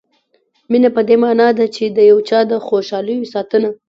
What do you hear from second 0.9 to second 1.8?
په دې معنا ده